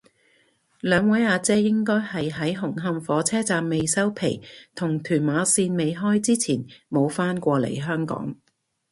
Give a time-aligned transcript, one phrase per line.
[0.79, 4.41] 兩位阿姐應該係喺紅磡火車站未收皮
[4.73, 8.35] 同屯馬綫未開之前冇返過嚟香港